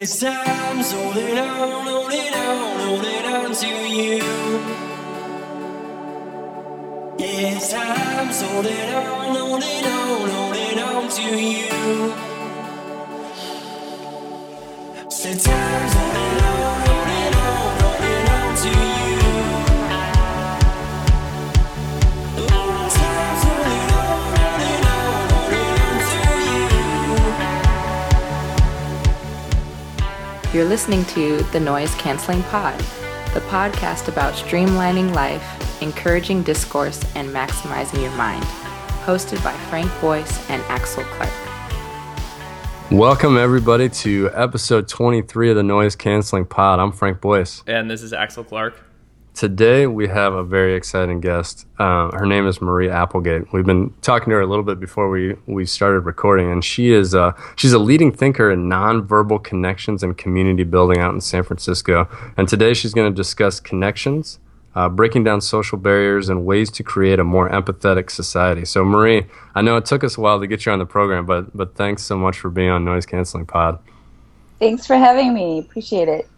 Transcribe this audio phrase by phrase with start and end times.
[0.00, 4.22] It's time, so hold it on, hold it on, hold it on to you.
[7.18, 12.14] It's time, so hold it on, hold it on, hold it on to you.
[15.10, 16.47] So time's hold it on,
[30.58, 32.76] You're listening to the Noise Canceling Pod,
[33.32, 38.42] the podcast about streamlining life, encouraging discourse, and maximizing your mind.
[39.04, 41.30] Hosted by Frank Boyce and Axel Clark.
[42.90, 46.80] Welcome, everybody, to episode 23 of the Noise Canceling Pod.
[46.80, 47.62] I'm Frank Boyce.
[47.68, 48.74] And this is Axel Clark.
[49.38, 51.64] Today, we have a very exciting guest.
[51.78, 53.52] Uh, her name is Marie Applegate.
[53.52, 56.90] We've been talking to her a little bit before we, we started recording, and she
[56.90, 61.44] is uh, she's a leading thinker in nonverbal connections and community building out in San
[61.44, 62.08] Francisco.
[62.36, 64.40] And today, she's going to discuss connections,
[64.74, 68.64] uh, breaking down social barriers, and ways to create a more empathetic society.
[68.64, 71.26] So, Marie, I know it took us a while to get you on the program,
[71.26, 73.78] but but thanks so much for being on Noise Canceling Pod.
[74.58, 75.60] Thanks for having me.
[75.60, 76.28] Appreciate it.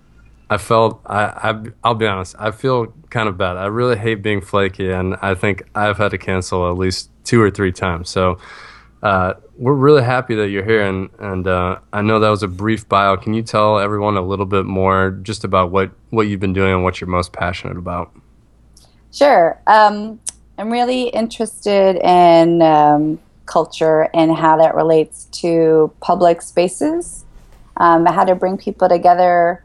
[0.51, 2.34] I felt I, I I'll be honest.
[2.39, 3.56] I feel kind of bad.
[3.56, 7.41] I really hate being flaky, and I think I've had to cancel at least two
[7.41, 8.11] or three times.
[8.11, 8.39] So
[9.01, 12.48] uh, we're really happy that you're here, and and uh, I know that was a
[12.48, 13.17] brief bio.
[13.17, 16.75] Can you tell everyone a little bit more just about what what you've been doing
[16.75, 18.11] and what you're most passionate about?
[19.12, 19.61] Sure.
[19.69, 20.20] Um,
[20.59, 27.25] I'm really interested in um, culture and how that relates to public spaces,
[27.77, 29.64] um, how to bring people together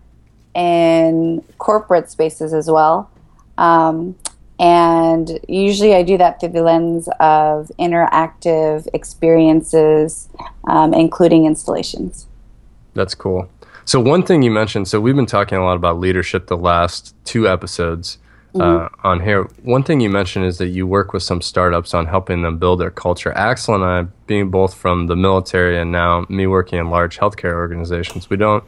[0.55, 3.09] in corporate spaces as well.
[3.57, 4.15] Um,
[4.57, 10.29] and usually I do that through the lens of interactive experiences,
[10.63, 12.25] um, including installations.
[12.93, 13.49] That's cool.
[13.83, 17.13] So one thing you mentioned, so we've been talking a lot about leadership the last
[17.25, 18.17] two episodes
[18.59, 19.43] uh, on here.
[19.63, 22.79] One thing you mentioned is that you work with some startups on helping them build
[22.79, 23.33] their culture.
[23.33, 27.53] Axel and I, being both from the military and now me working in large healthcare
[27.53, 28.63] organizations, we don't,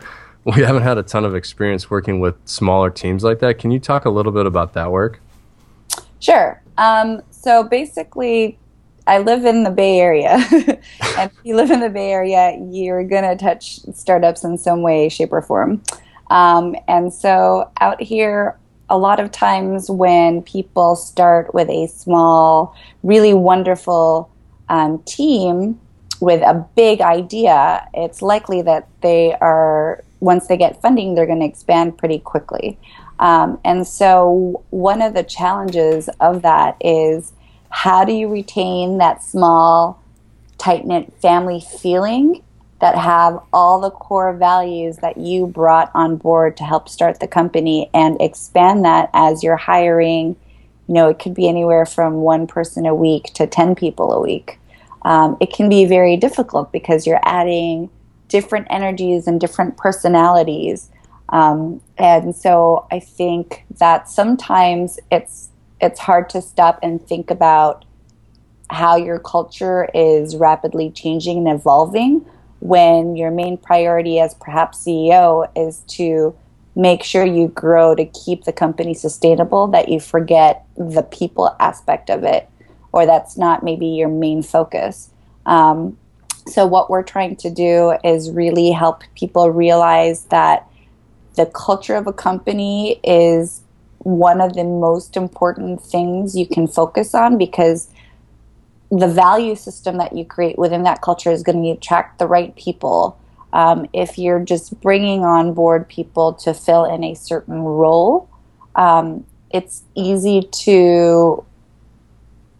[0.55, 3.59] we haven't had a ton of experience working with smaller teams like that.
[3.59, 5.19] Can you talk a little bit about that work?
[6.19, 6.61] Sure.
[6.77, 8.57] Um, so basically,
[9.07, 10.37] I live in the Bay Area.
[10.51, 14.81] and if you live in the Bay Area, you're going to touch startups in some
[14.81, 15.83] way, shape, or form.
[16.29, 18.57] Um, and so out here,
[18.89, 24.29] a lot of times when people start with a small, really wonderful
[24.69, 25.77] um, team
[26.21, 31.39] with a big idea, it's likely that they are, once they get funding, they're going
[31.39, 32.77] to expand pretty quickly.
[33.19, 37.33] Um, and so, one of the challenges of that is
[37.69, 40.01] how do you retain that small,
[40.57, 42.43] tight knit family feeling
[42.79, 47.27] that have all the core values that you brought on board to help start the
[47.27, 50.35] company and expand that as you're hiring?
[50.87, 54.21] You know, it could be anywhere from one person a week to 10 people a
[54.21, 54.59] week.
[55.01, 57.89] Um, it can be very difficult because you're adding
[58.27, 60.89] different energies and different personalities.
[61.29, 65.49] Um, and so I think that sometimes it's
[65.79, 67.85] it's hard to stop and think about
[68.69, 72.25] how your culture is rapidly changing and evolving
[72.59, 76.35] when your main priority as perhaps CEO is to
[76.75, 82.09] make sure you grow to keep the company sustainable that you forget the people aspect
[82.09, 82.49] of it
[82.91, 85.09] or that's not maybe your main focus
[85.45, 85.97] um,
[86.47, 90.67] so what we're trying to do is really help people realize that
[91.35, 93.61] the culture of a company is
[93.99, 97.89] one of the most important things you can focus on because
[98.89, 102.55] the value system that you create within that culture is going to attract the right
[102.55, 103.19] people.
[103.53, 108.29] Um, if you're just bringing on board people to fill in a certain role,
[108.75, 111.43] um, it's easy to,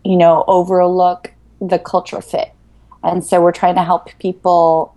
[0.04, 2.52] you know, overlook the culture fit.
[3.08, 4.94] And so we're trying to help people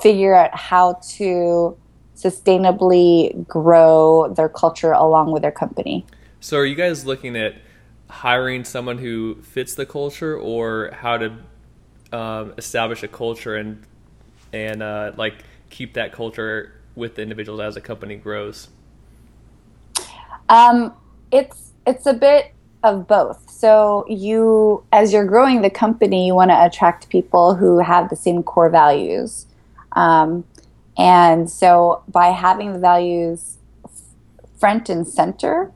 [0.00, 1.76] figure out how to
[2.16, 6.06] sustainably grow their culture along with their company.
[6.40, 7.56] So, are you guys looking at
[8.08, 11.32] hiring someone who fits the culture, or how to
[12.12, 13.82] um, establish a culture and
[14.52, 18.68] and uh, like keep that culture with the individuals as a company grows?
[20.48, 20.94] Um,
[21.30, 23.50] it's it's a bit of both.
[23.50, 28.16] So you, as you're growing the company, you want to attract people who have the
[28.16, 29.46] same core values.
[29.92, 30.44] Um,
[30.96, 33.56] and so by having the values
[34.58, 35.72] front and center,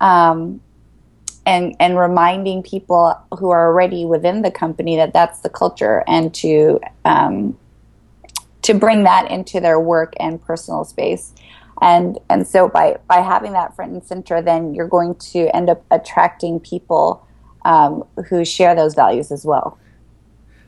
[0.00, 0.60] um,
[1.46, 6.32] and and reminding people who are already within the company that that's the culture, and
[6.34, 7.58] to um,
[8.62, 11.32] to to bring that into their work and personal space.
[11.80, 15.70] And and so by by having that front and center, then you're going to end
[15.70, 17.26] up attracting people
[17.64, 19.78] um, who share those values as well.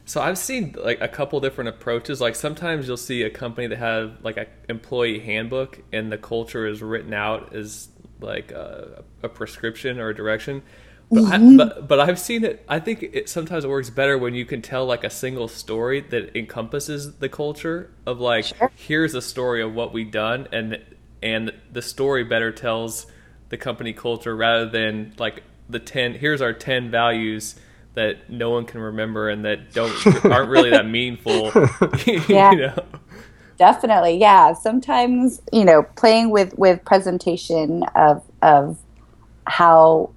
[0.05, 2.21] So I've seen like a couple different approaches.
[2.21, 6.67] Like sometimes you'll see a company that have like an employee handbook and the culture
[6.67, 7.89] is written out as
[8.21, 10.63] like a, a prescription or a direction.
[11.11, 11.61] But, mm-hmm.
[11.61, 12.65] I, but but I've seen it.
[12.69, 16.01] I think it sometimes it works better when you can tell like a single story
[16.01, 18.71] that encompasses the culture of like sure.
[18.75, 20.81] here's a story of what we've done and
[21.23, 23.07] and the story better tells
[23.49, 27.57] the company culture rather than like the 10 here's our 10 values
[27.95, 29.93] that no one can remember and that don't
[30.25, 31.53] aren't really that meaningful
[32.29, 32.51] yeah.
[32.51, 32.85] you know
[33.59, 38.79] definitely yeah sometimes you know playing with with presentation of of
[39.47, 40.11] how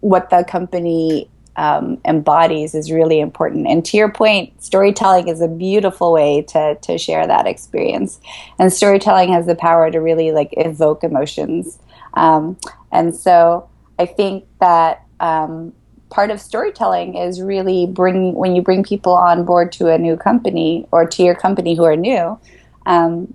[0.00, 1.28] what the company
[1.60, 3.66] um, embodies is really important.
[3.66, 8.18] And to your point, storytelling is a beautiful way to to share that experience.
[8.58, 11.78] And storytelling has the power to really like evoke emotions.
[12.14, 12.56] Um,
[12.90, 13.68] and so
[13.98, 15.74] I think that um,
[16.08, 20.16] part of storytelling is really bring when you bring people on board to a new
[20.16, 22.38] company or to your company who are new.
[22.86, 23.34] Um,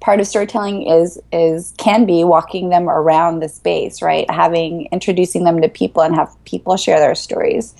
[0.00, 4.30] part of storytelling is is can be walking them around the space right?
[4.30, 7.74] Having introducing them to people and have people share their stories.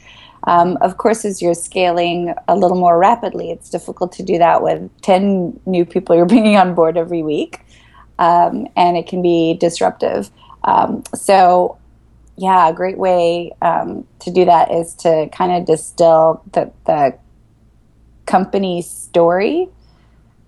[0.45, 4.63] Um, of course as you're scaling a little more rapidly it's difficult to do that
[4.63, 7.61] with 10 new people you're bringing on board every week.
[8.19, 10.31] Um, and it can be disruptive.
[10.65, 11.79] Um, so
[12.37, 17.19] yeah a great way um, to do that is to kind of distill the, the
[18.27, 19.69] company story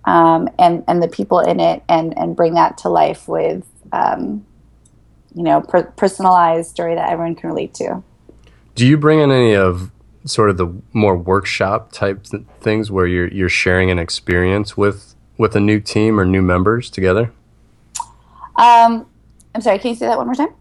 [0.04, 4.44] um, and and the people in it, and and bring that to life with um,
[5.34, 8.02] you know per- personalized story that everyone can relate to.
[8.75, 9.90] Do you bring in any of
[10.25, 15.14] sort of the more workshop type th- things where you're you're sharing an experience with
[15.38, 17.32] with a new team or new members together?
[18.56, 19.06] Um,
[19.55, 19.78] I'm sorry.
[19.78, 20.55] Can you say that one more time?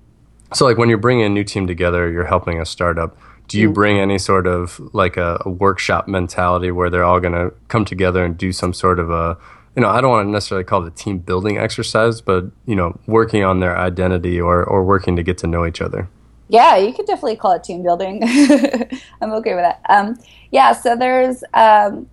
[0.53, 3.17] So, like when you're bringing a new team together, you're helping a startup
[3.51, 3.73] do you mm.
[3.73, 7.83] bring any sort of like a, a workshop mentality where they're all going to come
[7.83, 9.37] together and do some sort of a
[9.75, 12.75] you know i don't want to necessarily call it a team building exercise but you
[12.75, 16.09] know working on their identity or or working to get to know each other?
[16.47, 18.21] Yeah you could definitely call it team building.
[19.21, 19.81] I'm okay with that.
[19.89, 20.17] Um,
[20.51, 22.09] yeah so there's um,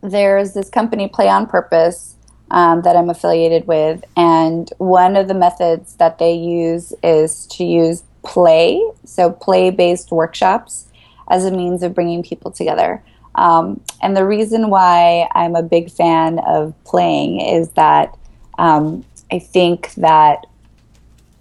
[0.00, 2.14] there's this company play on purpose
[2.52, 7.64] um, that i'm affiliated with and one of the methods that they use is to
[7.64, 10.88] use play, so play based workshops,
[11.28, 13.02] as a means of bringing people together.
[13.36, 18.16] Um, and the reason why I'm a big fan of playing is that
[18.58, 20.46] um, I think that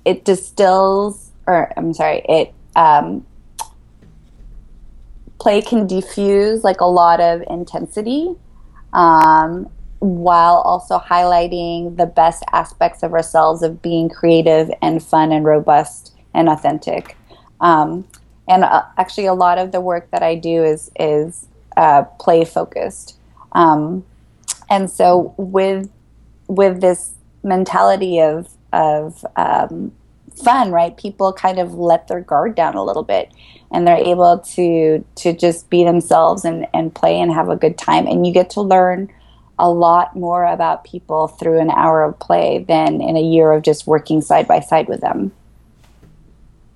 [0.04, 3.26] it distills, or I'm sorry, it um,
[5.40, 8.36] play can diffuse like a lot of intensity
[8.94, 15.46] um, while also highlighting the best aspects of ourselves of being creative and fun and
[15.46, 17.18] robust and authentic.
[17.62, 18.08] Um,
[18.48, 22.46] and uh, actually, a lot of the work that I do is is uh, play
[22.46, 23.18] focused.
[23.54, 24.06] Um,
[24.70, 25.90] and so with
[26.48, 29.92] with this mentality of of um,
[30.44, 30.96] fun, right?
[30.96, 33.32] People kind of let their guard down a little bit,
[33.72, 37.78] and they're able to to just be themselves and and play and have a good
[37.78, 38.06] time.
[38.06, 39.12] And you get to learn
[39.58, 43.64] a lot more about people through an hour of play than in a year of
[43.64, 45.32] just working side by side with them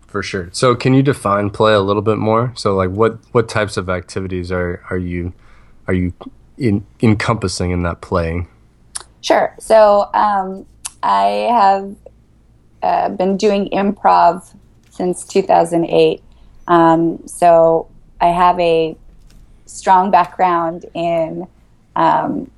[0.09, 0.49] for sure.
[0.51, 2.53] So can you define play a little bit more?
[2.55, 5.33] So like what what types of activities are are you
[5.87, 6.13] are you
[6.57, 8.47] in, encompassing in that playing?
[9.21, 9.55] Sure.
[9.59, 10.65] So um,
[11.03, 11.95] I have
[12.81, 14.53] uh, been doing improv
[14.89, 16.21] since 2008.
[16.67, 17.87] Um, so
[18.21, 18.95] I have a
[19.65, 21.47] strong background in,
[21.95, 22.49] um,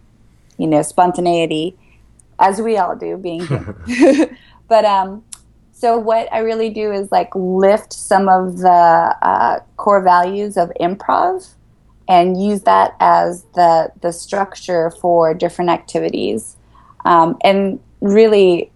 [0.58, 1.78] you know, spontaneity,
[2.40, 3.48] as we all do, being
[4.68, 5.24] but um,
[5.82, 10.72] so what I really do is like lift some of the uh, core values of
[10.80, 11.56] improv
[12.08, 16.56] and use that as the the structure for different activities.
[17.04, 18.72] Um, and really,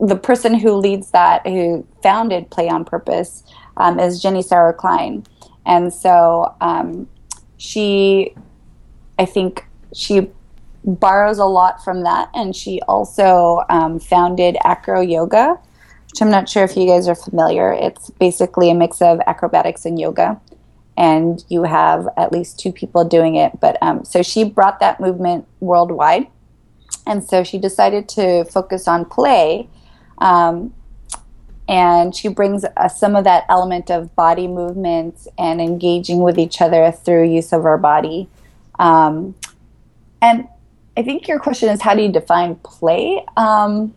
[0.00, 3.44] the person who leads that, who founded Play on Purpose,
[3.76, 5.24] um, is Jenny Sauer-Klein,
[5.64, 7.06] and so um,
[7.58, 8.34] she,
[9.20, 10.28] I think she
[10.84, 15.60] borrows a lot from that, and she also um, founded Acro Yoga
[16.10, 17.72] which I'm not sure if you guys are familiar.
[17.72, 20.40] It's basically a mix of acrobatics and yoga,
[20.96, 23.60] and you have at least two people doing it.
[23.60, 26.26] But um, so she brought that movement worldwide,
[27.06, 29.68] and so she decided to focus on play.
[30.18, 30.74] Um,
[31.68, 36.60] and she brings uh, some of that element of body movements and engaging with each
[36.60, 38.28] other through use of our body.
[38.80, 39.36] Um,
[40.20, 40.48] and
[40.96, 43.24] I think your question is how do you define play?
[43.36, 43.94] Um,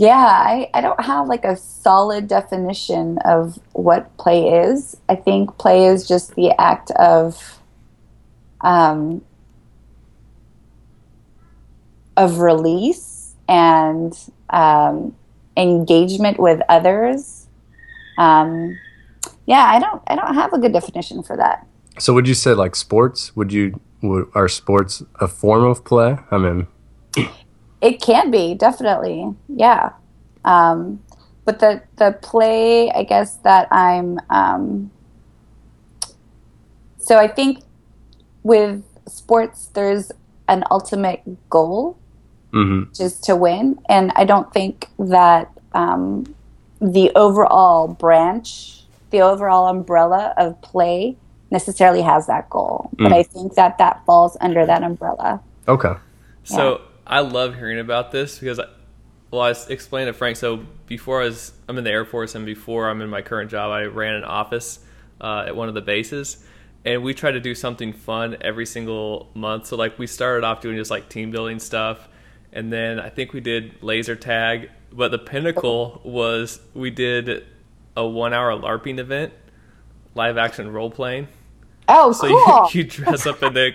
[0.00, 4.96] yeah, I, I don't have like a solid definition of what play is.
[5.10, 7.60] I think play is just the act of
[8.62, 9.20] um,
[12.16, 15.14] of release and um,
[15.54, 17.46] engagement with others.
[18.16, 18.78] Um,
[19.44, 21.66] yeah, I don't I don't have a good definition for that.
[21.98, 23.36] So would you say like sports?
[23.36, 26.16] Would you would, are sports a form of play?
[26.30, 26.68] I mean,
[27.80, 29.90] It can be definitely, yeah.
[30.44, 31.00] Um,
[31.44, 34.18] but the the play, I guess that I'm.
[34.30, 34.90] Um,
[36.98, 37.62] so I think
[38.42, 40.12] with sports, there's
[40.48, 41.96] an ultimate goal,
[42.52, 42.88] mhm.
[42.88, 46.34] which is to win, and I don't think that um,
[46.80, 51.16] the overall branch, the overall umbrella of play,
[51.50, 52.90] necessarily has that goal.
[52.98, 53.14] But Mm.
[53.14, 55.40] I think that that falls under that umbrella.
[55.68, 55.94] okay.
[56.44, 58.66] So I love hearing about this because, I,
[59.32, 60.36] well, I explained to Frank.
[60.36, 63.50] So before I was, I'm in the Air Force, and before I'm in my current
[63.50, 64.78] job, I ran an office
[65.20, 66.44] uh, at one of the bases,
[66.84, 69.66] and we try to do something fun every single month.
[69.66, 72.08] So like we started off doing just like team building stuff,
[72.52, 74.70] and then I think we did laser tag.
[74.92, 77.44] But the pinnacle was we did
[77.96, 79.32] a one hour LARPing event,
[80.14, 81.26] live action role playing.
[81.92, 82.68] Oh, So cool!
[82.72, 83.72] you, you dress up in the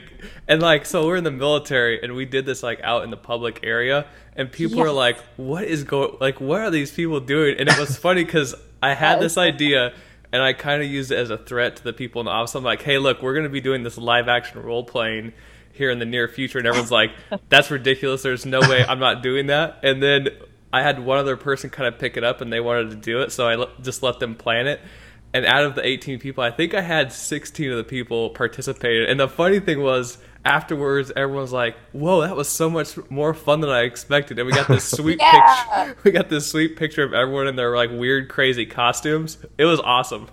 [0.48, 3.17] and like so we're in the military and we did this like out in the
[3.17, 4.05] public area
[4.36, 7.57] and people are like, what is going like what are these people doing?
[7.60, 9.93] And it was funny because I had this idea
[10.31, 12.55] and I kind of used it as a threat to the people in the office.
[12.55, 15.34] I'm like, hey, look, we're gonna be doing this live action role playing
[15.72, 17.12] here in the near future, and everyone's like,
[17.50, 18.22] that's ridiculous.
[18.24, 19.79] There's no way I'm not doing that.
[19.84, 20.29] And then
[20.72, 23.22] I had one other person kind of pick it up and they wanted to do
[23.22, 24.79] it, so I l- just let them plan it.
[25.35, 29.09] And out of the 18 people, I think I had 16 of the people participated.
[29.09, 33.59] And the funny thing was, afterwards, everyone's like, "Whoa, that was so much more fun
[33.59, 35.85] than I expected." And we got this sweet Yeah.
[35.85, 35.97] picture.
[36.05, 39.37] We got this sweet picture of everyone in their like weird, crazy costumes.
[39.57, 40.29] It was awesome.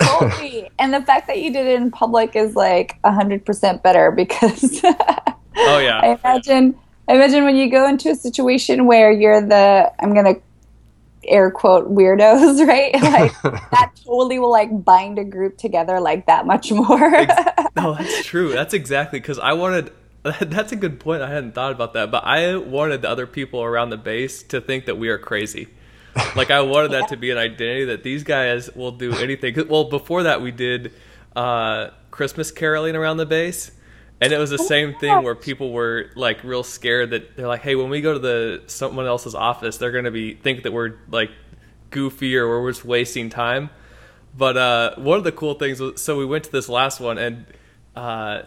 [0.00, 0.68] totally.
[0.80, 4.10] And the fact that you did it in public is like a hundred percent better
[4.10, 4.80] because
[5.56, 6.74] Oh yeah, I imagine
[7.08, 10.34] I imagine when you go into a situation where you're the I'm gonna
[11.26, 12.92] air quote weirdos, right?
[13.02, 17.26] Like that totally will like bind a group together like that much more.
[17.74, 18.52] No, that's true.
[18.52, 19.92] That's exactly because I wanted.
[20.22, 21.22] That's a good point.
[21.22, 24.60] I hadn't thought about that, but I wanted the other people around the base to
[24.60, 25.68] think that we are crazy.
[26.36, 29.66] Like I wanted that to be an identity that these guys will do anything.
[29.68, 30.92] Well, before that, we did
[31.34, 33.72] uh, Christmas caroling around the base,
[34.22, 37.62] and it was the same thing where people were like real scared that they're like,
[37.62, 40.94] "Hey, when we go to the someone else's office, they're gonna be think that we're
[41.10, 41.30] like
[41.90, 43.70] goofy or we're just wasting time."
[44.36, 47.18] But uh, one of the cool things was so we went to this last one
[47.18, 47.46] and
[47.94, 48.42] uh,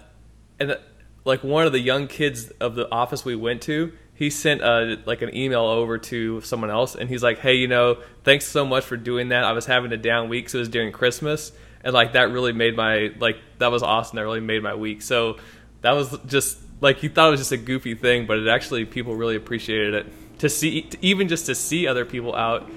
[0.60, 0.77] and uh,
[1.25, 5.00] like one of the young kids of the office we went to, he sent a
[5.05, 8.65] like an email over to someone else and he's like, hey, you know, thanks so
[8.65, 9.44] much for doing that.
[9.44, 11.51] I was having a down week, so it was during Christmas,
[11.84, 14.15] and like that really made my like that was awesome.
[14.15, 15.01] That really made my week.
[15.01, 15.38] So
[15.86, 18.86] that was just like he thought it was just a goofy thing, but it actually
[18.86, 22.68] people really appreciated it to see to, even just to see other people out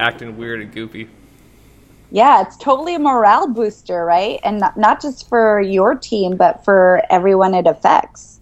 [0.00, 1.08] acting weird and goofy.
[2.10, 4.40] yeah, it's totally a morale booster, right?
[4.42, 8.40] And not, not just for your team, but for everyone it affects.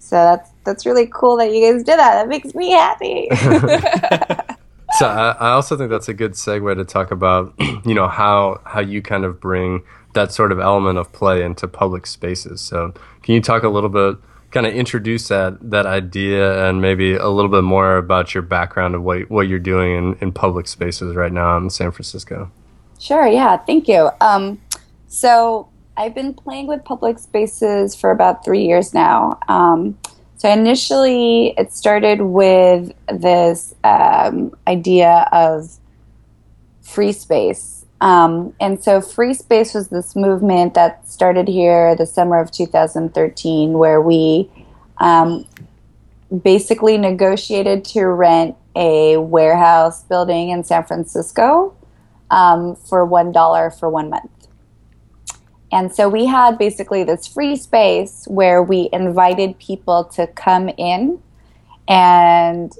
[0.00, 2.14] So that's that's really cool that you guys did that.
[2.14, 3.28] That makes me happy.
[4.92, 7.52] So I, I also think that's a good segue to talk about,
[7.84, 9.82] you know, how how you kind of bring
[10.16, 12.60] that sort of element of play into public spaces.
[12.60, 12.92] So
[13.22, 14.16] can you talk a little bit,
[14.50, 18.94] kind of introduce that that idea and maybe a little bit more about your background
[18.96, 22.50] of what what you're doing in, in public spaces right now in San Francisco?
[22.98, 24.10] Sure, yeah, thank you.
[24.20, 24.60] Um,
[25.06, 29.38] so I've been playing with public spaces for about three years now.
[29.48, 29.98] Um,
[30.38, 35.78] so initially, it started with this um, idea of
[36.82, 37.75] free space.
[38.00, 43.72] Um, and so free space was this movement that started here the summer of 2013,
[43.72, 44.50] where we
[44.98, 45.46] um,
[46.42, 51.74] basically negotiated to rent a warehouse building in San Francisco
[52.30, 54.30] um, for one dollar for one month.
[55.72, 61.20] And so we had basically this free space where we invited people to come in
[61.88, 62.72] and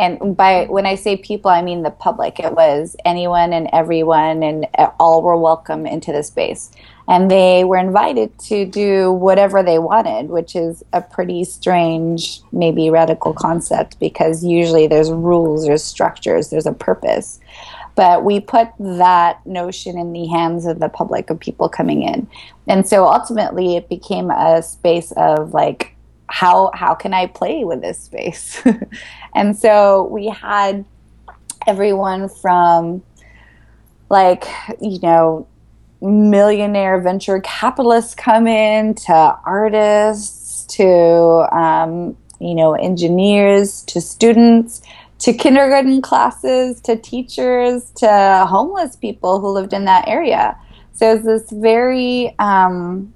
[0.00, 0.72] and by mm-hmm.
[0.72, 2.40] when I say people, I mean the public.
[2.40, 4.66] It was anyone and everyone, and
[4.98, 6.70] all were welcome into the space.
[7.06, 12.88] And they were invited to do whatever they wanted, which is a pretty strange, maybe
[12.88, 17.40] radical concept because usually there's rules, there's structures, there's a purpose.
[17.96, 22.26] but we put that notion in the hands of the public of people coming in
[22.68, 25.96] and so ultimately it became a space of like
[26.30, 28.62] how how can i play with this space?
[29.34, 30.84] And so we had
[31.66, 33.02] everyone from
[34.08, 34.44] like
[34.80, 35.46] you know
[36.00, 40.84] millionaire venture capitalists come in to artists to
[41.52, 44.82] um, you know engineers to students
[45.18, 50.56] to kindergarten classes to teachers to homeless people who lived in that area.
[50.92, 53.12] So it's this very um,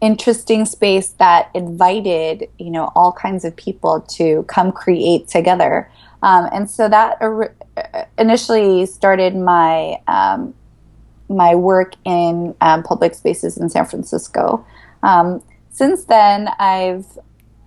[0.00, 5.90] interesting space that invited you know all kinds of people to come create together
[6.22, 7.54] um, and so that or-
[8.18, 10.54] initially started my um,
[11.28, 14.64] my work in um, public spaces in San Francisco.
[15.02, 17.06] Um, since then, I've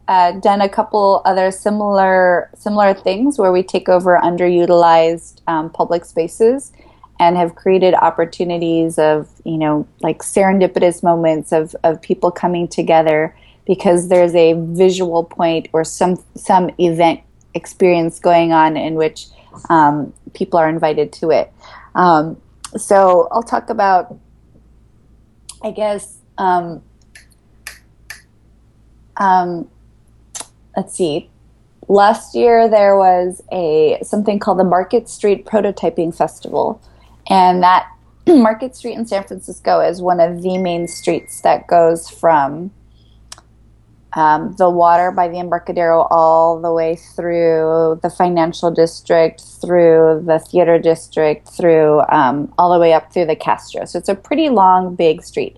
[0.07, 6.05] uh, done a couple other similar similar things where we take over underutilized um, public
[6.05, 6.73] spaces
[7.19, 13.35] and have created opportunities of you know like serendipitous moments of of people coming together
[13.65, 17.21] because there's a visual point or some some event
[17.53, 19.27] experience going on in which
[19.69, 21.51] um, people are invited to it.
[21.95, 22.41] Um,
[22.75, 24.17] so I'll talk about,
[25.61, 26.81] I guess, um,
[29.17, 29.69] um,
[30.75, 31.29] let's see.
[31.87, 36.81] Last year there was a something called the Market Street Prototyping Festival,
[37.27, 37.87] and that
[38.27, 42.71] Market Street in San Francisco is one of the main streets that goes from
[44.15, 50.39] um, the water by the Embarcadero all the way through the financial district, through the
[50.39, 53.85] theater district, through um, all the way up through the Castro.
[53.85, 55.57] So it's a pretty long, big street.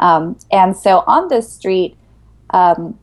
[0.00, 1.96] Um, and so on this street,
[2.50, 2.98] um,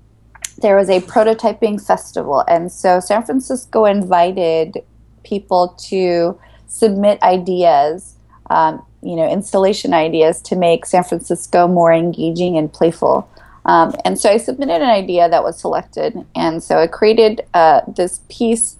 [0.61, 2.43] there was a prototyping festival.
[2.49, 4.83] And so San Francisco invited
[5.23, 6.37] people to
[6.69, 8.15] submit ideas,
[8.49, 13.29] um, you know, installation ideas to make San Francisco more engaging and playful.
[13.65, 16.25] Um, and so I submitted an idea that was selected.
[16.35, 18.77] And so I created uh, this piece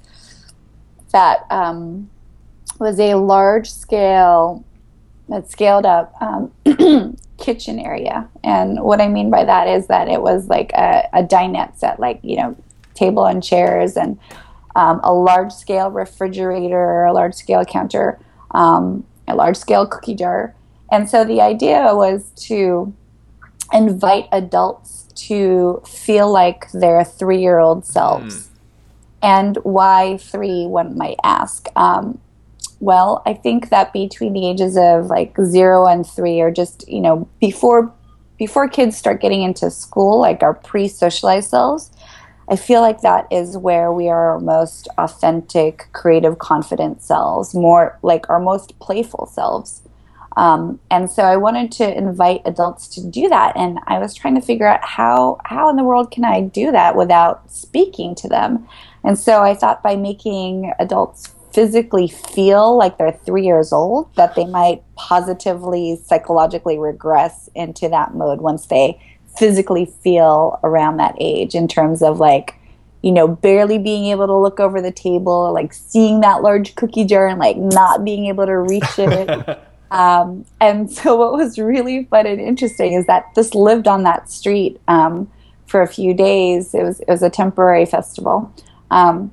[1.12, 2.10] that um,
[2.80, 4.64] was a large scale,
[5.28, 6.52] that scaled up um,
[7.38, 8.28] kitchen area.
[8.44, 12.00] And what I mean by that is that it was like a, a dinette set,
[12.00, 12.56] like, you know,
[12.94, 14.20] table and chairs and
[14.76, 18.20] um, a large scale refrigerator, a large scale counter,
[18.52, 20.56] um, a large scale cookie jar.
[20.92, 22.94] And so the idea was to
[23.72, 28.36] invite adults to feel like their three year old selves.
[28.36, 28.46] Mm.
[29.22, 31.68] And why three, one might ask?
[31.76, 32.20] Um,
[32.80, 37.02] well, I think that between the ages of like zero and three, or just, you
[37.02, 37.94] know, before
[38.38, 41.92] before kids start getting into school, like our pre socialized selves,
[42.50, 48.00] I feel like that is where we are our most authentic, creative, confident selves, more
[48.02, 49.84] like our most playful selves.
[50.36, 54.36] Um, and so I wanted to invite adults to do that, and I was trying
[54.36, 58.28] to figure out how how in the world can I do that without speaking to
[58.28, 58.68] them.
[59.04, 64.36] And so I thought by making adults physically feel like they're three years old, that
[64.36, 69.02] they might positively psychologically regress into that mode once they
[69.38, 72.56] physically feel around that age in terms of like
[73.02, 77.06] you know, barely being able to look over the table, like seeing that large cookie
[77.06, 79.58] jar and like not being able to reach it,
[79.92, 84.30] Um, and so, what was really fun and interesting is that this lived on that
[84.30, 85.30] street um,
[85.68, 86.74] for a few days.
[86.74, 88.54] It was it was a temporary festival.
[88.92, 89.32] Um,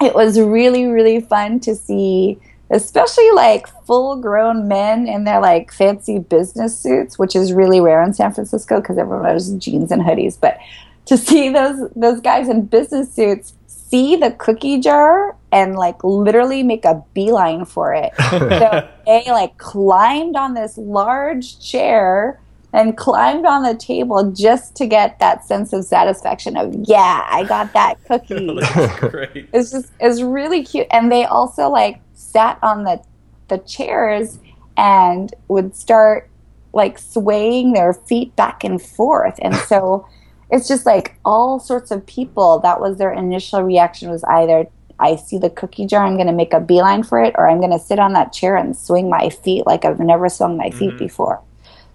[0.00, 2.38] it was really really fun to see,
[2.70, 8.02] especially like full grown men in their like fancy business suits, which is really rare
[8.02, 10.38] in San Francisco because everyone wears jeans and hoodies.
[10.40, 10.58] But
[11.06, 16.62] to see those those guys in business suits see the cookie jar and like literally
[16.62, 18.12] make a beeline for it.
[18.30, 22.40] so they like climbed on this large chair
[22.72, 27.44] and climbed on the table just to get that sense of satisfaction of yeah, I
[27.44, 28.58] got that cookie.
[28.98, 29.48] great.
[29.52, 30.86] It's just it's really cute.
[30.90, 32.00] And they also like
[32.36, 33.02] sat on the
[33.48, 34.38] the chairs
[34.76, 36.28] and would start
[36.74, 39.38] like swaying their feet back and forth.
[39.40, 40.06] And so
[40.50, 44.66] it's just like all sorts of people that was their initial reaction was either
[44.98, 47.58] I see the cookie jar, I'm going to make a beeline for it, or I'm
[47.58, 50.70] going to sit on that chair and swing my feet like I've never swung my
[50.70, 50.98] feet mm-hmm.
[50.98, 51.42] before.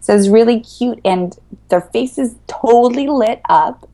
[0.01, 1.37] So it's really cute, and
[1.69, 3.89] their faces totally lit up,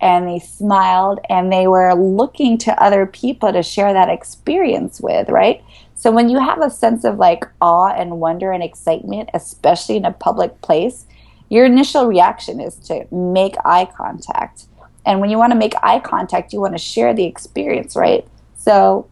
[0.00, 5.28] and they smiled, and they were looking to other people to share that experience with,
[5.28, 5.62] right?
[5.94, 10.04] So when you have a sense of like awe and wonder and excitement, especially in
[10.04, 11.06] a public place,
[11.48, 14.66] your initial reaction is to make eye contact.
[15.06, 18.26] And when you want to make eye contact, you want to share the experience, right?
[18.56, 19.08] So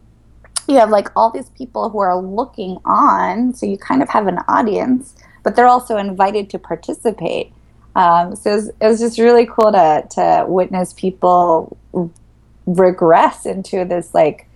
[0.67, 4.27] you have like all these people who are looking on, so you kind of have
[4.27, 7.53] an audience, but they're also invited to participate.
[7.95, 11.77] Um, so it was, it was just really cool to to witness people
[12.65, 14.47] regress into this like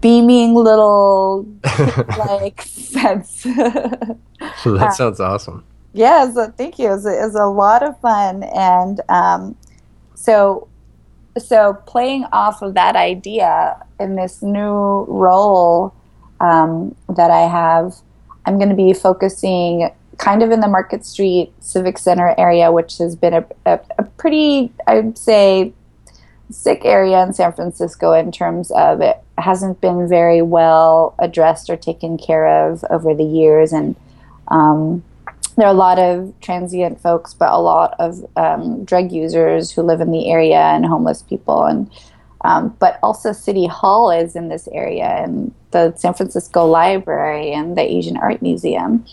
[0.00, 1.46] beaming little
[2.18, 3.46] like sense.
[4.62, 5.64] So that sounds awesome.
[5.92, 6.86] Yeah, so thank you.
[6.86, 9.56] It was, it was a lot of fun, and um,
[10.14, 10.68] so
[11.38, 15.94] so playing off of that idea in this new role
[16.40, 17.94] um, that I have,
[18.46, 22.98] I'm going to be focusing kind of in the Market Street Civic Center area, which
[22.98, 25.72] has been a, a, a pretty, I'd say,
[26.50, 31.76] sick area in San Francisco in terms of it hasn't been very well addressed or
[31.76, 33.96] taken care of over the years, and
[34.48, 35.02] um,
[35.56, 39.82] there are a lot of transient folks, but a lot of um, drug users who
[39.82, 41.90] live in the area and homeless people, and
[42.42, 47.74] um, but also City Hall is in this area, and the San Francisco Library and
[47.74, 49.06] the Asian Art Museum.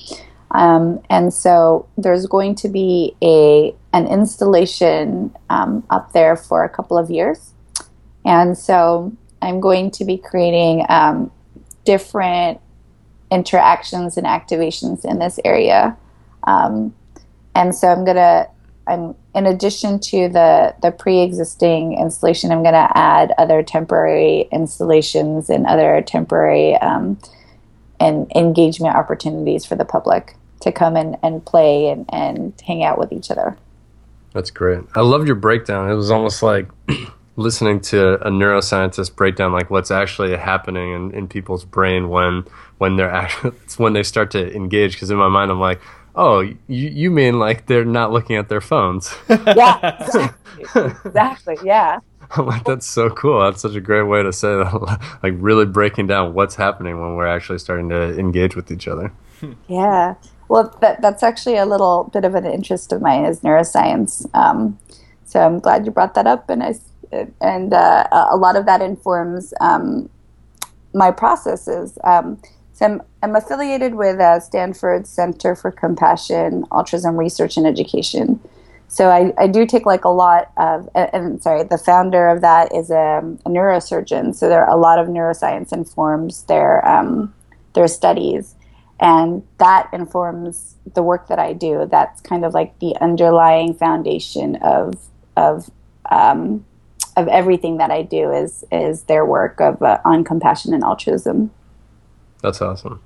[0.51, 6.69] Um, and so there's going to be a an installation um, up there for a
[6.69, 7.53] couple of years,
[8.25, 11.31] and so I'm going to be creating um,
[11.83, 12.61] different
[13.29, 15.97] interactions and activations in this area,
[16.43, 16.93] um,
[17.53, 18.47] and so I'm gonna
[18.87, 25.65] I'm in addition to the the pre-existing installation, I'm gonna add other temporary installations and
[25.65, 27.19] other temporary um,
[27.99, 32.97] and engagement opportunities for the public to come and, and play and, and hang out
[32.97, 33.57] with each other.
[34.33, 34.81] That's great.
[34.95, 35.89] I loved your breakdown.
[35.89, 36.67] It was almost like
[37.35, 42.45] listening to a neuroscientist break down like what's actually happening in, in people's brain when
[42.77, 44.93] when they're actually when they start to engage.
[44.93, 45.81] Because in my mind, I'm like,
[46.15, 49.15] oh, you, you mean like they're not looking at their phones?
[49.29, 50.31] Yeah, exactly.
[51.05, 51.57] exactly.
[51.63, 51.99] Yeah.
[52.37, 53.41] Like, that's so cool.
[53.41, 55.19] That's such a great way to say that.
[55.23, 59.11] like really breaking down what's happening when we're actually starting to engage with each other.
[59.67, 60.15] Yeah.
[60.49, 64.25] Well, that, that's actually a little bit of an interest of mine is neuroscience.
[64.33, 64.79] Um,
[65.25, 66.73] so I'm glad you brought that up, and I
[67.41, 70.09] and uh, a lot of that informs um,
[70.93, 71.97] my processes.
[72.03, 72.41] Um,
[72.73, 78.39] so I'm, I'm affiliated with uh, Stanford Center for Compassion, Altruism Research and Education.
[78.89, 82.41] So I, I do take like a lot of, and, and sorry, the founder of
[82.41, 84.33] that is a, a, neurosurgeon.
[84.33, 87.33] So there are a lot of neuroscience informs their um,
[87.73, 88.55] their studies
[88.99, 91.87] and that informs the work that I do.
[91.89, 94.95] That's kind of like the underlying foundation of
[95.35, 95.69] of
[96.09, 96.65] um,
[97.15, 101.51] of everything that I do is is their work of uh, on compassion and altruism.
[102.41, 103.01] That's awesome.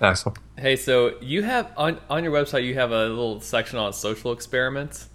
[0.00, 0.36] Axel.
[0.56, 4.32] Hey, so you have on on your website you have a little section on social
[4.32, 5.08] experiments,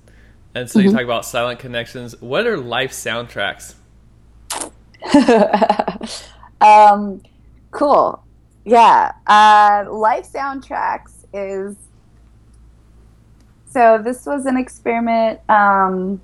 [0.54, 0.90] and so mm-hmm.
[0.90, 2.20] you talk about silent connections.
[2.22, 3.76] What are life soundtracks?
[6.64, 7.22] Um,
[7.72, 8.24] cool.
[8.64, 9.12] Yeah.
[9.28, 11.76] Uh, Life Soundtracks is.
[13.70, 15.40] So this was an experiment.
[15.50, 16.22] Um,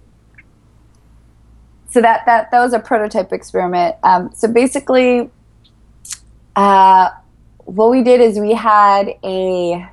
[1.89, 3.95] so that, that, that was a prototype experiment.
[4.03, 5.29] Um, so basically,
[6.55, 7.09] uh,
[7.69, 9.88] what we did is we had a.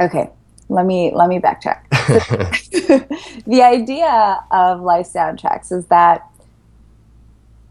[0.00, 0.30] Okay,
[0.68, 1.88] let me let me backtrack.
[3.46, 6.28] the idea of life soundtracks is that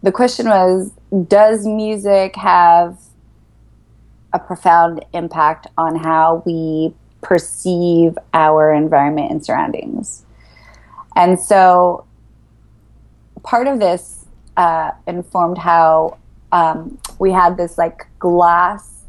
[0.02, 0.92] the question was
[1.26, 2.98] Does music have
[4.32, 10.24] a profound impact on how we perceive our environment and surroundings?
[11.14, 12.06] And so
[13.42, 14.24] part of this
[14.56, 16.16] uh, informed how
[16.52, 19.04] um, we had this like glass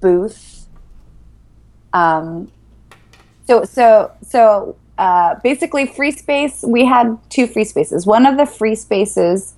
[0.00, 0.66] booth.
[1.92, 2.50] Um,
[3.46, 6.62] so so so uh, basically, free space.
[6.66, 8.06] We had two free spaces.
[8.06, 9.54] One of the free spaces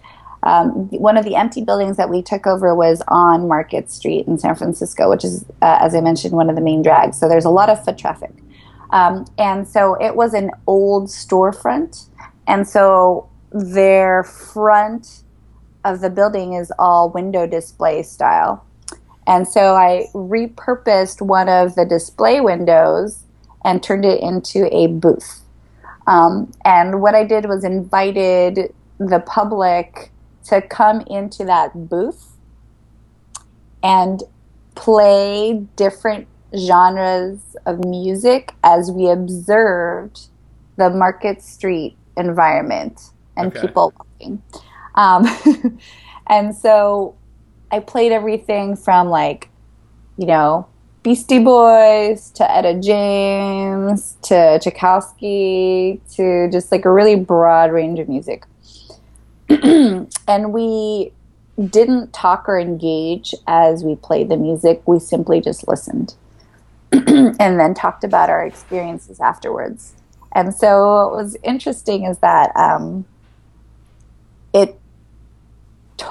[0.46, 4.38] um, one of the empty buildings that we took over was on Market Street in
[4.38, 7.18] San Francisco, which is, uh, as I mentioned, one of the main drags.
[7.18, 8.30] So there's a lot of foot traffic.
[8.90, 12.06] Um, and so it was an old storefront.
[12.46, 15.24] And so their front
[15.86, 18.64] of the building is all window display style.
[19.26, 23.24] And so I repurposed one of the display windows
[23.64, 25.42] and turned it into a booth.
[26.06, 30.12] Um, and what I did was invited the public
[30.44, 32.36] to come into that booth
[33.82, 34.22] and
[34.76, 40.28] play different genres of music as we observed
[40.76, 43.66] the Market Street environment and okay.
[43.66, 44.42] people walking.
[44.96, 45.26] Um,
[46.26, 47.14] and so
[47.70, 49.50] I played everything from like,
[50.16, 50.66] you know,
[51.02, 58.08] Beastie Boys to Etta James to Tchaikovsky to just like a really broad range of
[58.08, 58.44] music.
[59.48, 61.12] and we
[61.70, 64.82] didn't talk or engage as we played the music.
[64.86, 66.14] We simply just listened
[66.92, 69.94] and then talked about our experiences afterwards.
[70.32, 73.06] And so what was interesting is that um,
[74.52, 74.78] it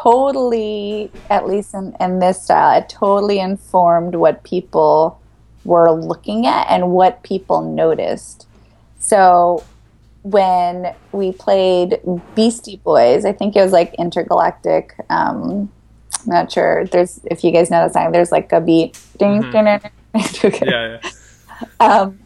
[0.03, 5.19] totally, at least in, in this style, it totally informed what people
[5.63, 8.47] were looking at and what people noticed.
[8.99, 9.63] So
[10.23, 11.99] when we played
[12.35, 14.93] Beastie Boys, I think it was like Intergalactic.
[15.09, 15.71] Um,
[16.21, 16.85] I'm not sure.
[16.85, 18.11] There's if you guys know the song.
[18.11, 18.93] There's like a beat.
[19.19, 19.51] Mm-hmm.
[20.65, 21.09] yeah, yeah.
[21.79, 22.19] Um,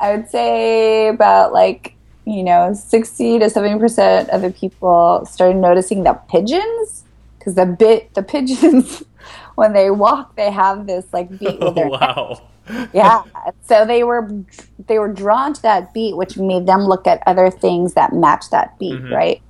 [0.00, 6.04] I would say about like you know, 60 to 70% of the people started noticing
[6.04, 7.04] the pigeons
[7.38, 9.02] because the bit the pigeons
[9.56, 12.40] when they walk they have this like beat with their wow.
[12.92, 13.22] yeah.
[13.66, 14.30] So they were
[14.86, 18.50] they were drawn to that beat which made them look at other things that match
[18.50, 19.10] that beat, Mhm.
[19.12, 19.42] right?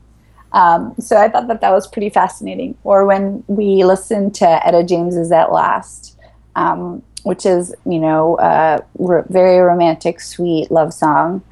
[0.52, 2.74] Um, so I thought that that was pretty fascinating.
[2.84, 6.18] Or when we listened to Etta James's At Last,
[6.56, 11.42] um, which is you know a r- very romantic, sweet love song.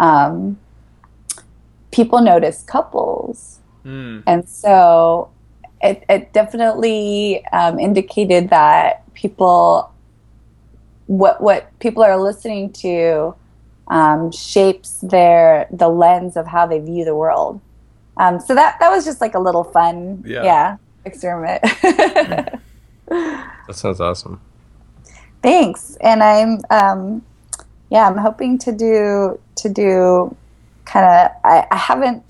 [0.00, 0.58] Um,
[1.94, 4.22] people notice couples, Mm.
[4.26, 5.28] and so
[5.82, 9.90] it, it definitely um, indicated that people
[11.06, 13.34] what what people are listening to
[13.88, 17.60] um, shapes their the lens of how they view the world.
[18.16, 20.76] Um, so that that was just like a little fun, Yeah.
[21.04, 21.60] experiment.
[23.66, 24.40] That sounds awesome.
[25.42, 27.22] Thanks, and I'm um,
[27.90, 30.34] yeah, I'm hoping to do to do
[30.84, 31.30] kind of.
[31.44, 32.22] I, I haven't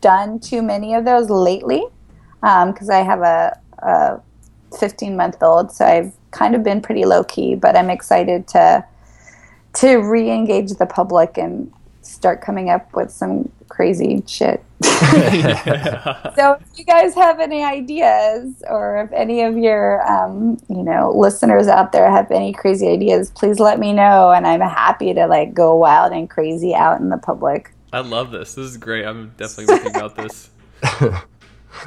[0.00, 1.84] done too many of those lately
[2.42, 4.20] um, because I have a, a
[4.78, 7.54] 15 month old, so I've kind of been pretty low key.
[7.54, 8.84] But I'm excited to
[9.72, 14.62] to re-engage the public and start coming up with some crazy shit.
[16.36, 21.12] So if you guys have any ideas, or if any of your um, you know
[21.14, 25.26] listeners out there have any crazy ideas, please let me know, and I'm happy to
[25.26, 27.72] like go wild and crazy out in the public.
[27.92, 28.54] I love this.
[28.54, 29.04] This is great.
[29.06, 30.50] I'm definitely thinking about this.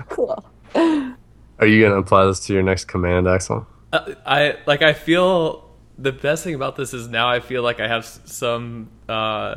[0.08, 0.44] Cool.
[0.76, 3.68] Are you gonna apply this to your next command, Axel?
[3.92, 4.82] Uh, I like.
[4.82, 8.90] I feel the best thing about this is now I feel like I have some.
[9.10, 9.56] Uh,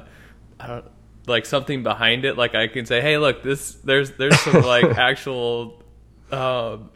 [0.59, 0.85] I don't
[1.27, 2.37] like something behind it.
[2.37, 5.83] Like I can say, hey, look, this there's there's some like actual,
[6.31, 6.91] um,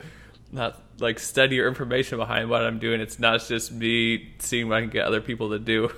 [0.53, 3.01] not like study or information behind what I'm doing.
[3.01, 5.91] It's not just me seeing what I can get other people to do.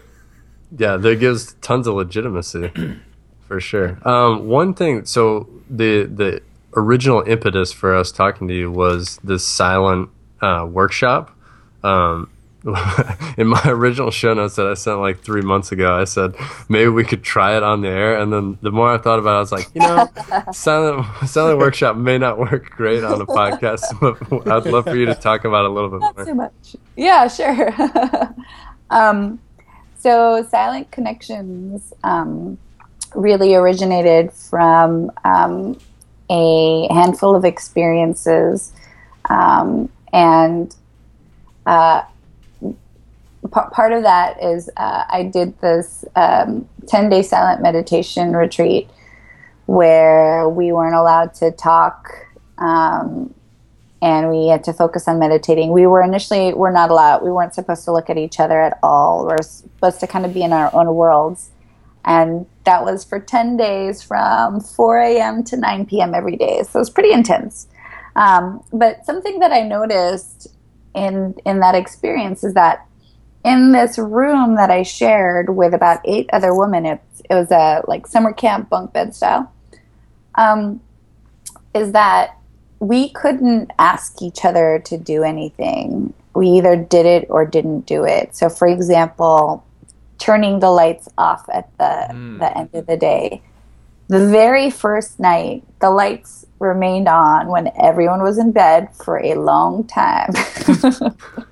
[0.76, 2.72] Yeah, that gives tons of legitimacy,
[3.48, 3.98] for sure.
[4.08, 6.40] Um, one thing, so the the
[6.74, 10.08] original impetus for us talking to you was this silent
[10.40, 11.36] uh, workshop.
[11.82, 12.30] Um,
[13.36, 16.36] in my original show notes that I sent like three months ago, I said
[16.68, 18.18] maybe we could try it on the air.
[18.18, 20.08] And then the more I thought about it, I was like, you know,
[20.52, 23.82] silent silent workshop may not work great on a podcast,
[24.30, 26.26] but I'd love for you to talk about it a little bit Not more.
[26.26, 26.76] too much.
[26.96, 27.74] Yeah, sure.
[28.90, 29.40] um,
[29.98, 32.58] so Silent Connections um,
[33.14, 35.78] really originated from um,
[36.30, 38.72] a handful of experiences,
[39.28, 40.74] um, and
[41.66, 42.02] uh,
[43.50, 48.88] pa- part of that is uh, I did this um, ten day silent meditation retreat
[49.66, 52.26] where we weren't allowed to talk.
[52.58, 53.34] Um,
[54.02, 55.72] and we had to focus on meditating.
[55.72, 57.22] We were initially we're not allowed.
[57.22, 59.26] We weren't supposed to look at each other at all.
[59.26, 61.50] We're supposed to kind of be in our own worlds,
[62.04, 65.44] and that was for ten days from 4 a.m.
[65.44, 66.14] to 9 p.m.
[66.14, 66.62] every day.
[66.64, 67.68] So it was pretty intense.
[68.16, 70.48] Um, but something that I noticed
[70.94, 72.84] in in that experience is that
[73.44, 77.82] in this room that I shared with about eight other women, it, it was a
[77.88, 79.52] like summer camp bunk bed style.
[80.36, 80.80] Um,
[81.74, 82.36] is that
[82.78, 86.12] we couldn't ask each other to do anything.
[86.34, 88.34] We either did it or didn't do it.
[88.34, 89.64] So, for example,
[90.18, 92.38] turning the lights off at the, Mm.
[92.38, 93.42] the end of the day.
[94.08, 99.34] The very first night, the lights remained on when everyone was in bed for a
[99.34, 100.30] long time.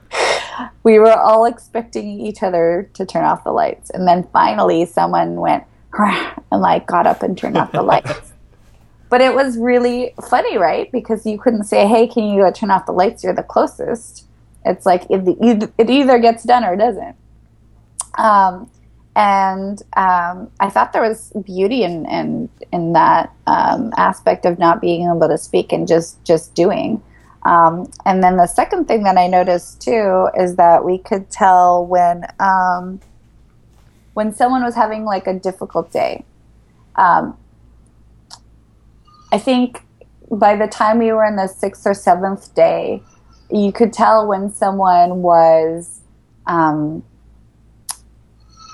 [0.82, 3.90] we were all expecting each other to turn off the lights.
[3.90, 5.64] And then finally, someone went
[5.98, 8.32] and like got up and turned off the lights.
[9.08, 10.90] But it was really funny, right?
[10.92, 13.24] Because you couldn't say, "Hey, can you uh, turn off the lights?
[13.24, 14.24] You're the closest."
[14.64, 17.16] It's like it, it it either gets done or it doesn't.
[18.16, 18.70] Um,
[19.16, 24.80] and um, I thought there was beauty in in, in that um, aspect of not
[24.80, 27.02] being able to speak and just just doing.
[27.42, 31.86] Um, and then the second thing that I noticed too is that we could tell
[31.86, 33.00] when um,
[34.14, 36.24] when someone was having like a difficult day.
[36.96, 37.38] Um,
[39.32, 39.82] I think
[40.30, 43.02] by the time we were in the sixth or seventh day,
[43.50, 46.00] you could tell when someone was,
[46.46, 47.02] um,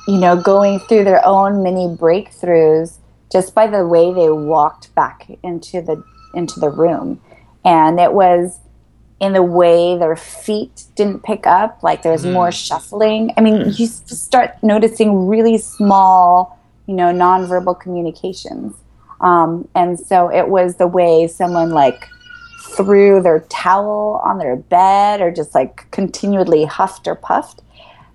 [0.09, 2.99] you know, going through their own mini breakthroughs
[3.31, 6.03] just by the way they walked back into the
[6.35, 7.21] into the room,
[7.67, 8.61] and it was
[9.19, 12.33] in the way their feet didn't pick up, like there was mm.
[12.33, 13.33] more shuffling.
[13.37, 18.75] I mean, you start noticing really small, you know, nonverbal communications.
[19.21, 22.09] Um, and so it was the way someone like
[22.77, 27.63] threw their towel on their bed or just like continually huffed or puffed.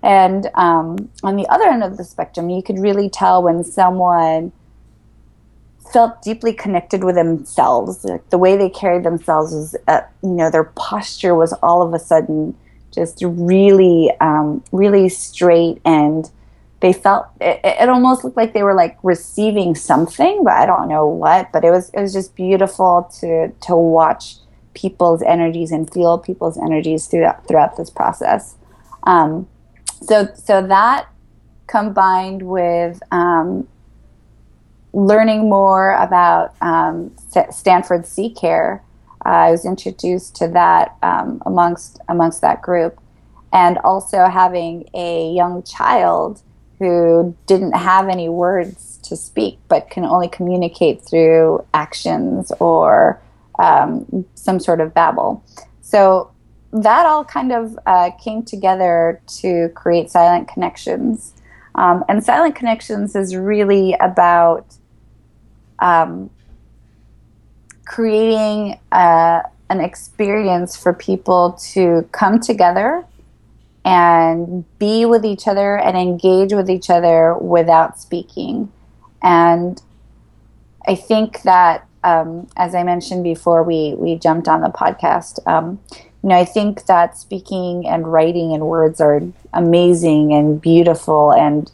[0.02, 4.52] And um, on the other end of the spectrum, you could really tell when someone
[5.92, 8.04] felt deeply connected with themselves.
[8.04, 11.94] Like the way they carried themselves was, uh, you know, their posture was all of
[11.94, 12.56] a sudden
[12.92, 16.30] just really, um, really straight and
[16.82, 20.88] they felt it, it, almost looked like they were like receiving something, but I don't
[20.88, 21.52] know what.
[21.52, 24.34] But it was it was just beautiful to to watch
[24.74, 28.56] people's energies and feel people's energies throughout throughout this process.
[29.04, 29.48] Um,
[30.02, 31.06] so so that
[31.68, 33.68] combined with um,
[34.92, 37.14] learning more about um,
[37.50, 38.80] Stanford CCARE,
[39.24, 42.98] uh, I was introduced to that um, amongst amongst that group,
[43.52, 46.42] and also having a young child
[46.78, 53.20] who didn't have any words to speak but can only communicate through actions or
[53.60, 55.44] um, some sort of babble.
[55.80, 56.32] So
[56.72, 61.34] that all kind of uh, came together to create Silent Connections.
[61.74, 64.66] Um, and Silent Connections is really about
[65.82, 66.30] um,
[67.84, 73.04] creating uh, an experience for people to come together
[73.84, 78.70] and be with each other and engage with each other without speaking.
[79.22, 79.82] And
[80.86, 85.44] I think that, um, as I mentioned before, we we jumped on the podcast.
[85.46, 85.80] Um,
[86.22, 89.20] you know, I think that speaking and writing and words are
[89.52, 91.70] amazing and beautiful, and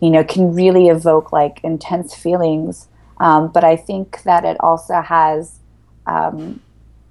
[0.00, 2.88] you know, can really evoke like intense feelings.
[3.18, 5.60] Um, but I think that it also has
[6.06, 6.60] um,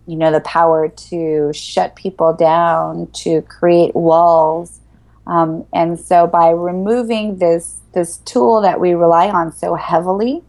[0.05, 4.79] you know, the power to shut people down, to create walls.
[5.27, 10.41] Um, and so by removing this this tool that we rely on so heavily,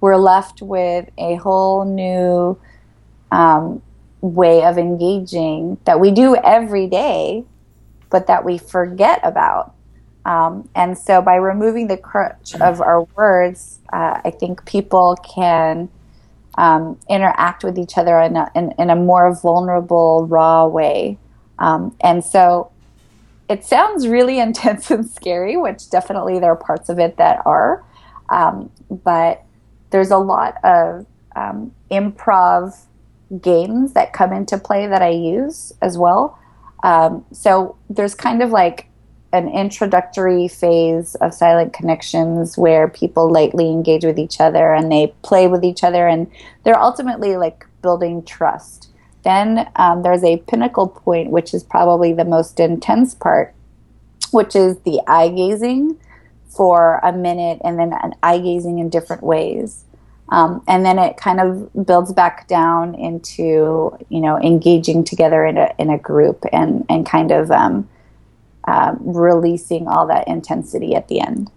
[0.00, 2.58] we're left with a whole new
[3.30, 3.80] um,
[4.20, 7.44] way of engaging that we do every day,
[8.10, 9.74] but that we forget about.
[10.26, 15.88] Um, and so by removing the crutch of our words, uh, I think people can
[16.58, 21.16] um, interact with each other in a, in, in a more vulnerable, raw way.
[21.60, 22.72] Um, and so
[23.48, 27.84] it sounds really intense and scary, which definitely there are parts of it that are.
[28.28, 29.44] Um, but
[29.90, 32.76] there's a lot of um, improv
[33.40, 36.36] games that come into play that I use as well.
[36.82, 38.88] Um, so there's kind of like
[39.36, 45.14] an introductory phase of silent connections where people lightly engage with each other and they
[45.22, 46.30] play with each other and
[46.64, 48.90] they're ultimately like building trust.
[49.22, 53.54] Then um, there's a pinnacle point, which is probably the most intense part,
[54.30, 55.98] which is the eye gazing
[56.48, 59.84] for a minute and then an eye gazing in different ways.
[60.30, 65.56] Um, and then it kind of builds back down into you know engaging together in
[65.56, 67.88] a in a group and and kind of um,
[68.66, 71.50] um, releasing all that intensity at the end.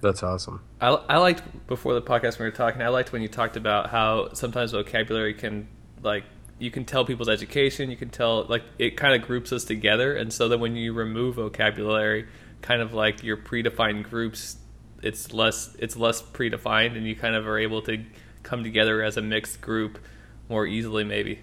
[0.00, 0.60] That's awesome.
[0.80, 2.82] I, I liked before the podcast when we were talking.
[2.82, 5.68] I liked when you talked about how sometimes vocabulary can
[6.02, 6.24] like
[6.58, 7.90] you can tell people's education.
[7.90, 10.92] You can tell like it kind of groups us together, and so that when you
[10.92, 12.26] remove vocabulary,
[12.60, 14.58] kind of like your predefined groups,
[15.02, 18.04] it's less it's less predefined, and you kind of are able to
[18.42, 19.98] come together as a mixed group
[20.48, 21.40] more easily, maybe.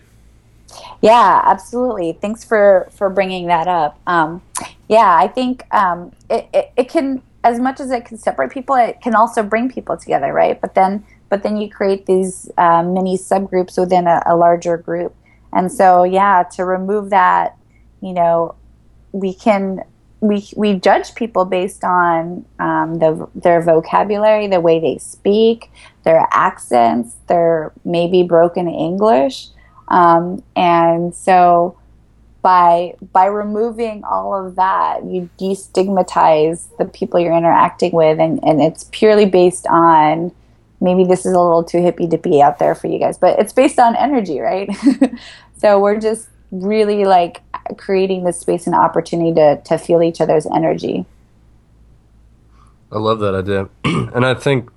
[1.01, 2.17] Yeah, absolutely.
[2.21, 3.99] Thanks for for bringing that up.
[4.07, 4.41] Um,
[4.87, 8.75] yeah, I think um, it, it, it can as much as it can separate people,
[8.75, 10.59] it can also bring people together, right?
[10.59, 15.15] But then but then you create these uh, mini subgroups within a, a larger group,
[15.53, 17.57] and so yeah, to remove that,
[18.01, 18.55] you know,
[19.11, 19.83] we can
[20.21, 25.71] we we judge people based on um, the, their vocabulary, the way they speak,
[26.03, 29.47] their accents, their maybe broken English.
[29.91, 31.77] Um, and so
[32.41, 38.61] by by removing all of that, you destigmatize the people you're interacting with, and, and
[38.61, 40.31] it's purely based on
[40.79, 43.53] maybe this is a little too hippy dippy out there for you guys, but it's
[43.53, 44.69] based on energy, right?
[45.57, 47.41] so we're just really like
[47.77, 51.05] creating this space and opportunity to to feel each other's energy.
[52.93, 53.69] I love that idea,
[54.15, 54.71] and I think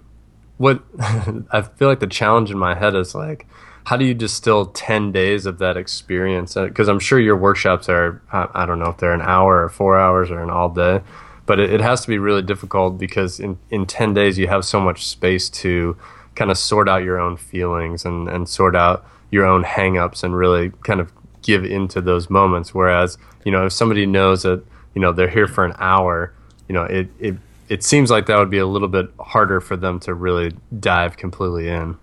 [0.58, 3.46] what I feel like the challenge in my head is like,
[3.85, 6.57] how do you distill 10 days of that experience?
[6.57, 9.62] Uh, because I'm sure your workshops are, I, I don't know if they're an hour
[9.62, 11.03] or four hours or an all day,
[11.47, 14.64] but it, it has to be really difficult because in, in 10 days you have
[14.64, 15.97] so much space to
[16.35, 20.35] kind of sort out your own feelings and, and sort out your own hangups and
[20.35, 21.12] really kind of
[21.43, 22.74] give into those moments.
[22.74, 24.64] Whereas, you know, if somebody knows that,
[24.95, 26.32] you know, they're here for an hour,
[26.68, 27.37] you know, it, it,
[27.68, 31.18] it seems like that would be a little bit harder for them to really dive
[31.18, 31.99] completely in.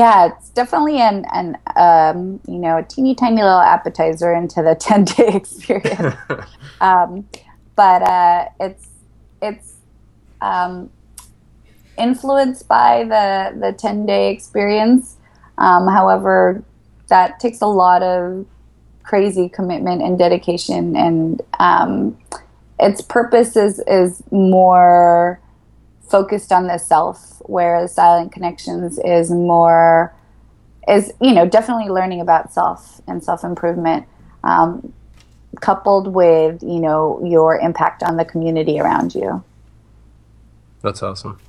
[0.00, 4.74] Yeah, it's definitely an, an um, you know, a teeny tiny little appetizer into the
[4.80, 6.16] 10 day experience.
[6.80, 7.28] um,
[7.76, 8.88] but uh, it's,
[9.42, 9.74] it's,
[10.40, 10.88] um,
[11.98, 15.18] influenced by the, the 10 day experience.
[15.58, 16.64] Um, however,
[17.08, 18.46] that takes a lot of
[19.02, 22.16] crazy commitment and dedication, and um,
[22.78, 25.38] its purpose is is more
[26.10, 30.14] focused on the self, whereas Silent Connections is more
[30.88, 34.06] is you know definitely learning about self and self improvement.
[34.42, 34.92] Um,
[35.60, 39.42] coupled with you know your impact on the community around you
[40.80, 41.40] that's awesome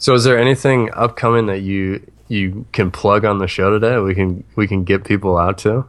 [0.00, 3.98] so is there anything upcoming that you you can plug on the show today?
[3.98, 5.84] We can we can get people out to.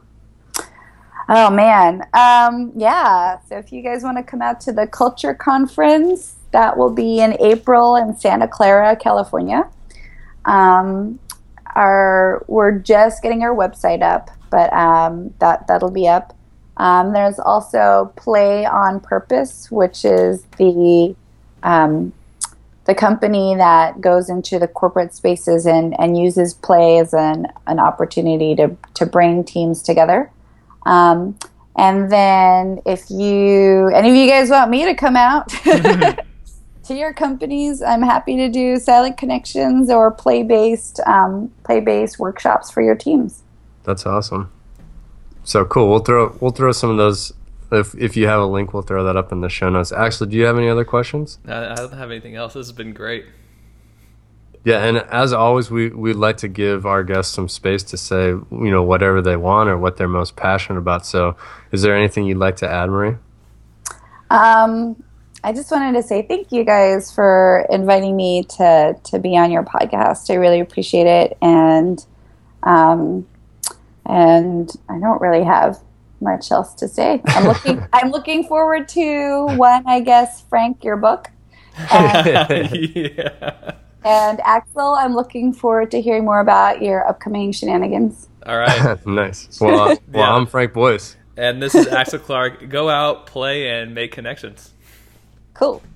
[1.30, 3.40] Oh man, um, yeah.
[3.48, 7.20] So if you guys want to come out to the Culture Conference, that will be
[7.20, 9.70] in April in Santa Clara, California.
[10.46, 11.20] Um,
[11.76, 16.36] our we're just getting our website up, but um, that that'll be up.
[16.78, 21.16] Um, there's also Play on Purpose, which is the
[21.64, 22.14] um,
[22.86, 27.80] the company that goes into the corporate spaces and, and uses play as an, an
[27.80, 30.32] opportunity to, to bring teams together.
[30.86, 31.38] Um,
[31.78, 35.54] and then if you, any of you guys want me to come out
[36.86, 42.20] to your companies, I'm happy to do silent connections or play based, um, play based
[42.20, 43.44] workshops for your teams.
[43.84, 44.52] That's awesome.
[45.44, 45.90] So cool.
[45.90, 47.34] We'll throw, we'll throw some of those
[47.72, 49.92] if if you have a link, we'll throw that up in the show notes.
[49.92, 51.40] Actually, do you have any other questions?
[51.48, 52.54] I don't have anything else.
[52.54, 53.26] This has been great.
[54.64, 58.28] Yeah, and as always, we we'd like to give our guests some space to say
[58.28, 61.06] you know whatever they want or what they're most passionate about.
[61.06, 61.36] So,
[61.72, 63.16] is there anything you'd like to add, Marie?
[64.30, 65.02] Um,
[65.44, 69.52] I just wanted to say thank you guys for inviting me to to be on
[69.52, 70.30] your podcast.
[70.30, 72.06] I really appreciate it, and
[72.64, 73.28] um,
[74.06, 75.80] and I don't really have
[76.20, 77.22] much else to say.
[77.26, 77.84] I'm looking.
[77.94, 79.84] I'm looking forward to one.
[79.88, 81.30] I guess Frank, your book.
[81.92, 83.74] And, yeah.
[84.04, 88.28] And Axel, I'm looking forward to hearing more about your upcoming shenanigans.
[88.46, 89.06] All right.
[89.06, 89.60] nice.
[89.60, 90.34] Well, uh, well, yeah.
[90.34, 91.16] I'm Frank Boyce.
[91.38, 92.70] And this is Axel Clark.
[92.70, 94.74] Go out, play, and make connections.
[95.62, 95.82] Cool.